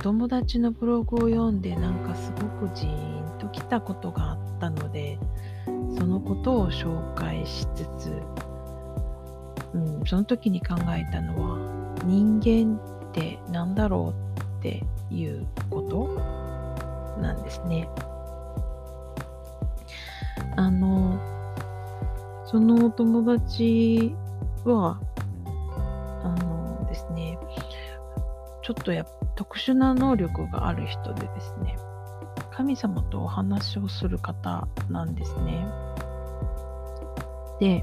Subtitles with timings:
[0.00, 5.18] 友達のブログを読んでなんかすごくジーンときたことがあったので
[5.66, 8.12] そのことを紹介しつつ、
[9.74, 11.58] うん、その時に考えたのは
[12.04, 12.80] 人間
[13.10, 16.38] って何だろうっていうこと？
[17.20, 17.88] なんですね。
[20.56, 21.18] あの
[22.46, 24.14] その友達
[24.64, 25.00] は
[28.68, 31.78] ちょっとや特殊な能力がある人でですね
[32.50, 35.66] 神様とお話をする方なんですね。
[37.60, 37.82] で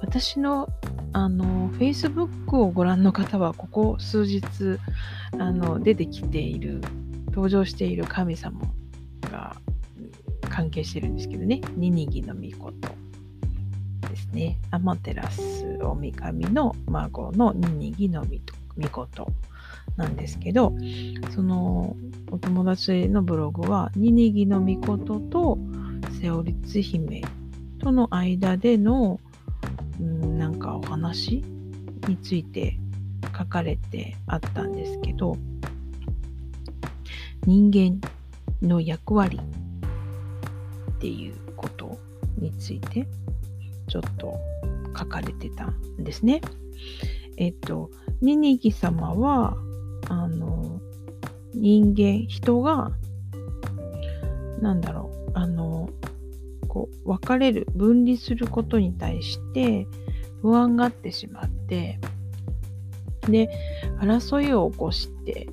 [0.00, 0.68] 私の
[1.12, 4.42] あの Facebook をご覧の方はここ数日
[5.38, 6.80] あの出てきている
[7.26, 8.62] 登場している神様
[9.30, 9.54] が
[10.50, 11.60] 関係してるんですけどね。
[11.76, 12.88] ニニギの御事
[14.10, 14.58] ですね。
[14.72, 18.24] アマテラス大神の孫のニニギの
[18.76, 19.28] 御事。
[19.96, 20.74] なんですけど
[21.34, 21.96] その
[22.30, 25.58] お友達のブログはニニギの御事と
[26.20, 27.22] セオリツ姫
[27.78, 29.20] との間での、
[30.00, 31.44] うん、なんかお話
[32.08, 32.78] について
[33.36, 35.36] 書かれてあったんですけど
[37.46, 38.00] 人間
[38.66, 39.38] の役割
[40.92, 41.98] っていうこと
[42.38, 43.06] について
[43.88, 44.38] ちょっと
[44.96, 46.40] 書かれてたんですね。
[47.36, 47.90] えっと、
[48.22, 49.56] ニニギ様は
[50.08, 50.80] あの、
[51.54, 52.92] 人間、人が、
[54.60, 55.88] なんだろう、あの、
[56.68, 59.86] こう、分かれる、分離することに対して
[60.42, 61.98] 不安がってしまって、
[63.28, 63.48] で、
[64.00, 65.48] 争いを起こして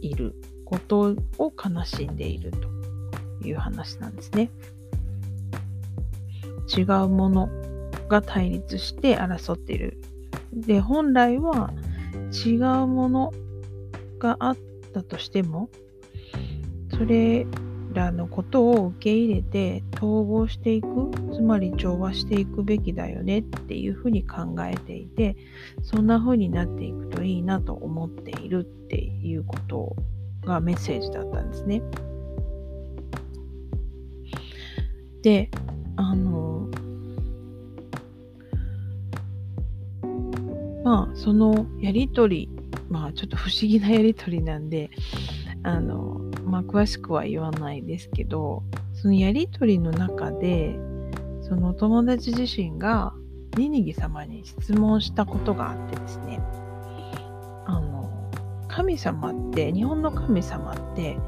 [0.00, 0.34] いる
[0.64, 4.50] ことを悲しんでいるという話なんですね。
[6.76, 7.48] 違うもの
[8.08, 10.00] が対立して争っている。
[10.52, 11.72] で、本来は
[12.46, 13.32] 違うもの
[14.24, 14.56] があっ
[14.94, 15.68] たとしても
[16.96, 17.46] それ
[17.92, 20.86] らのことを受け入れて統合していく
[21.34, 25.36] つまり調和していくべきだよねっていうふうに考えていて
[25.82, 29.94] そんなふうになっていくといいなと思っているっていうこと
[30.46, 31.82] がメッセージだったんですね。
[35.22, 35.50] で
[35.96, 36.68] あの
[40.82, 42.53] まあそのやり取り
[42.94, 44.88] まあちょっと不思議なやりとりなんで、
[45.64, 48.62] あの、まあ詳しくは言わないですけど、
[48.92, 50.78] そのやりとりの中で、
[51.42, 53.12] その友達自身が
[53.56, 56.40] ニニギ様に質問したことがあってですね、
[57.66, 58.30] あの、
[58.68, 61.18] 神様って、日本の神様って、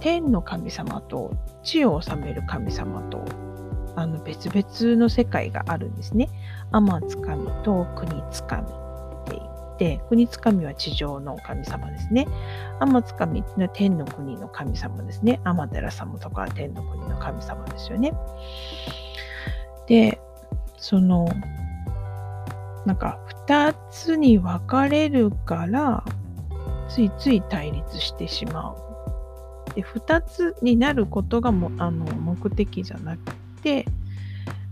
[0.00, 3.24] 天の神様と地を治める神様と
[3.96, 6.28] あの別々の世界があるんですね。
[6.70, 8.87] 天津神と国津神
[9.78, 12.26] て、国津神は地上の神様ですね。
[12.80, 15.40] 天津神っていうのは天の国の神様ですね。
[15.44, 18.12] 天照様とか天の国の神様ですよね。
[19.86, 20.20] で、
[20.76, 21.28] その、
[22.84, 26.04] なんか2つに分かれるから、
[26.88, 29.74] ついつい対立してしまう。
[29.74, 33.86] で、2つになることがもあの目的じゃなくて、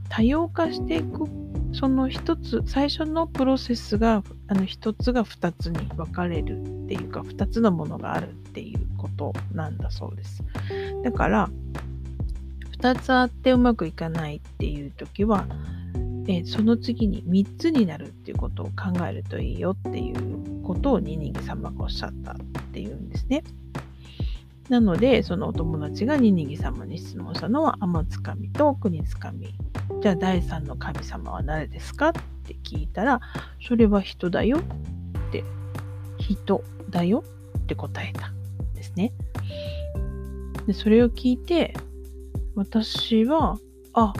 [0.09, 1.27] 多様化していく
[1.79, 10.43] その一つ最初のプロセスがあの一つが二つに分かれるっていうか二つのものがあるっていうことなんだそうです
[11.05, 11.51] だから
[12.71, 15.47] 二つあってうまくいかないっていう時は
[16.29, 22.37] えその次に3つになるっていうことを考えるといいよっていうことをニニギ様がおっしゃったっ
[22.73, 23.45] ていうんですね。
[24.69, 29.55] なので、そのお友達がニニギ様に質問したのは、天津神と国津神
[30.01, 32.13] じゃあ第三の神様は誰ですかっ
[32.45, 33.21] て聞いたら、
[33.67, 35.45] それは人だよって、
[36.19, 37.25] 人だよ
[37.59, 38.35] って答えたん
[38.75, 39.13] ですね。
[40.67, 41.75] でそれを聞いて、
[42.55, 43.59] 私は、
[43.93, 44.13] あ、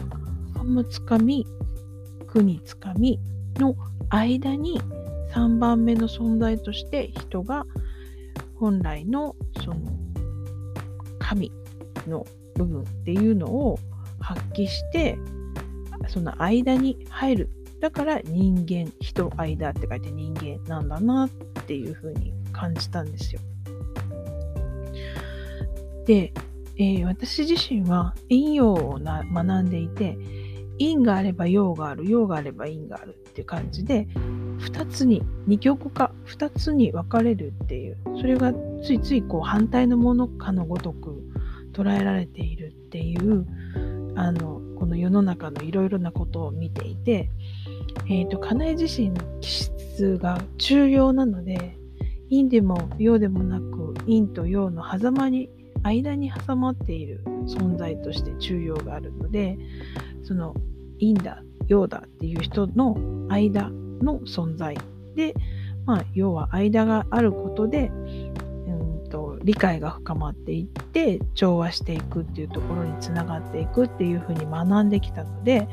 [0.55, 1.45] 天津神、
[2.27, 3.19] 国津神
[3.55, 3.75] の
[4.09, 4.81] 間に
[5.33, 7.65] 3番目の存在として人が
[8.55, 9.77] 本来のその
[11.19, 11.51] 神
[12.07, 12.25] の
[12.55, 13.79] 部分っていうのを
[14.19, 15.17] 発揮して
[16.07, 17.49] その間に入る。
[17.79, 21.29] だから人間、人、間って書いて人間なんだなっ
[21.65, 23.41] ていうふうに感じたんですよ。
[26.05, 26.33] で、
[26.77, 30.17] えー、私自身は陰陽をな学んでいて、
[30.79, 34.07] 陰があれば陽がある、陽があれば陰があるっていう感じで、
[34.59, 38.53] 2つに、二極化、2つに分かれるっていう、それが
[38.83, 41.21] ついついこう反対のものかのごとく
[41.73, 43.45] 捉えられているっていう、
[44.15, 47.29] あの、の世の中のいろいろなことを見ていて、
[48.09, 51.77] えっ、ー、と、家内自身の気質が中庸なので、
[52.29, 55.49] 陰でも陽でもなく、陰と陽の狭間に、
[55.83, 59.57] 間に挟まっている存在として中庸があるので、
[60.23, 60.55] その
[60.99, 62.97] 陰だ、陽だっていう人の
[63.29, 63.69] 間
[64.01, 64.77] の存在
[65.15, 65.33] で、
[65.85, 67.91] まあ、要は間があることで、
[69.47, 75.69] 理解が深まっていって調和していくっていうところにつながっていくっていうふうに学んできたので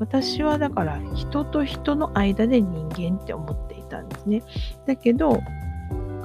[0.00, 4.42] 私はだから人と人の間で人間って思っていたんですね。
[4.88, 5.40] だけど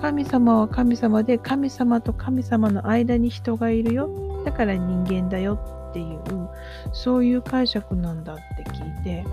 [0.01, 4.09] 神様は神様で神様と神様の間に人がいるよ
[4.43, 5.59] だから人間だよ
[5.89, 6.49] っていう
[6.93, 9.23] そういう解釈なんだって聞いて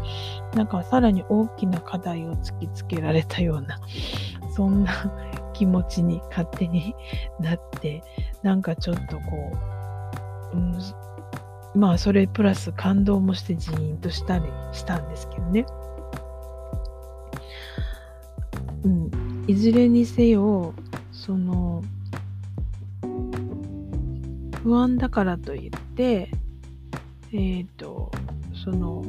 [0.55, 3.79] なんかさらに大きな課題を突きつけられたような
[4.55, 4.93] そんな
[5.55, 6.95] 気持ちに勝手に
[7.41, 8.03] なって
[8.43, 9.53] なんかちょっとこ
[10.53, 10.79] う、うん、
[11.75, 15.65] まあそれプラス感動もしてジーンとしたりしたんですけどね。
[18.85, 19.11] うん、
[19.47, 20.75] いずれにせよ
[21.11, 21.83] その
[24.63, 26.31] 不安だからといって
[27.33, 28.13] えっ、ー、と
[28.63, 29.03] その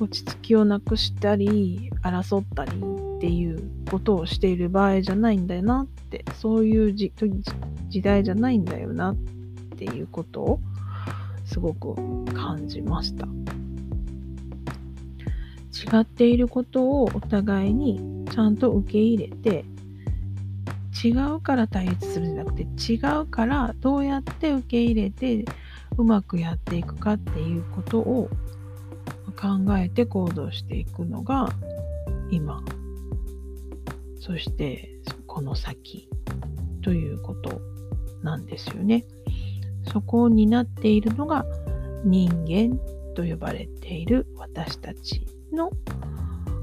[0.00, 7.12] 落ち着きをなくしたり争ったりっていうことをしている場合じゃないんだよなってそういう時
[8.02, 9.16] 代じゃないんだよなっ
[9.76, 10.60] ていうことを
[11.44, 11.94] すごく
[12.32, 13.26] 感じました。
[15.78, 19.64] 違っていることをお互いにちゃんと受け入れて
[21.04, 22.62] 違うから対立するんじゃなくて
[22.92, 25.44] 違うからどうやって受け入れて
[25.96, 28.28] うまくやっていくかっていうことを
[29.38, 31.48] 考えて行動していくのが
[32.30, 32.60] 今
[34.18, 34.90] そして
[35.28, 36.08] この先
[36.82, 37.60] ということ
[38.22, 39.06] なんですよね。
[39.92, 41.46] そこを担っているのが
[42.04, 42.78] 人間
[43.14, 45.70] と呼ばれている私たちの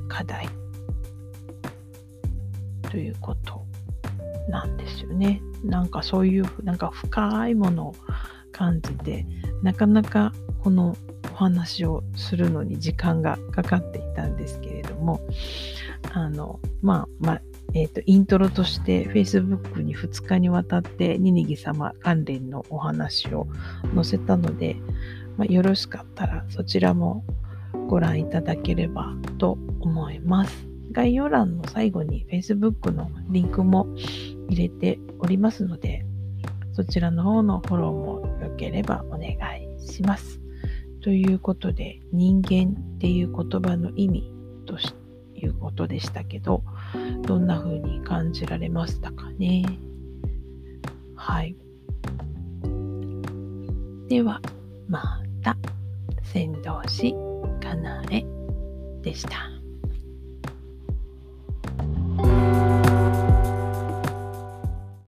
[0.08, 0.48] 課題
[2.92, 3.66] ということ
[4.50, 5.42] なんですよね。
[5.64, 7.96] なんかそういうなんか深いものを
[8.52, 9.26] 感じて
[9.64, 10.96] なかなかこの
[11.36, 15.20] お話をするのに時間がかかっていたんですけれども
[16.14, 17.42] あのまあまあ
[17.74, 23.48] えっ、ー、とイントロとして Facebook に2日にわたってニニギ様関連のお話を
[23.94, 24.78] 載せたので、
[25.36, 27.26] まあ、よろしかったらそちらも
[27.90, 30.68] ご覧いただければと思います。
[30.94, 33.88] 概要欄の最後に Facebook のリンクも
[34.48, 36.06] 入れておりますので、
[36.72, 39.32] そちらの方のフォローもよければお願
[39.62, 40.45] いします。
[41.06, 44.32] ということで、人間っていう言葉の意味
[44.66, 44.76] と
[45.36, 46.64] いうことでしたけど、
[47.28, 49.64] どんな風に感じられましたかね？
[51.14, 51.56] はい。
[54.10, 54.42] では、
[54.88, 55.56] また、
[56.24, 57.14] 先導し
[57.62, 58.26] かなえ
[59.04, 59.55] でした。